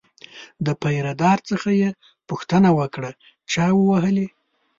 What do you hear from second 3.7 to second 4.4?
ووهلی.